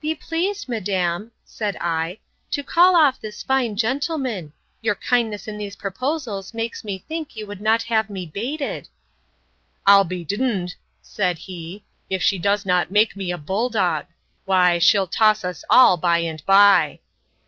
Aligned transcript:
Be 0.00 0.14
pleased, 0.14 0.68
madam, 0.68 1.32
said 1.44 1.76
I, 1.80 2.20
to 2.52 2.62
call 2.62 2.94
off 2.94 3.20
this 3.20 3.42
fine 3.42 3.74
gentleman. 3.74 4.52
Your 4.82 4.94
kindness 4.94 5.48
in 5.48 5.58
these 5.58 5.74
proposals 5.74 6.54
makes 6.54 6.84
me 6.84 6.96
think 7.08 7.34
you 7.34 7.44
would 7.48 7.60
not 7.60 7.82
have 7.82 8.08
me 8.08 8.24
baited. 8.24 8.86
I'll 9.84 10.04
be 10.04 10.22
d——d, 10.22 10.74
said 11.02 11.38
he, 11.38 11.84
if 12.08 12.22
she 12.22 12.38
does 12.38 12.64
not 12.64 12.92
make 12.92 13.16
me 13.16 13.32
a 13.32 13.36
bull 13.36 13.68
dog! 13.68 14.06
Why 14.44 14.78
she'll 14.78 15.08
toss 15.08 15.44
us 15.44 15.64
all 15.68 15.96
by 15.96 16.18
and 16.18 16.46
by! 16.46 17.00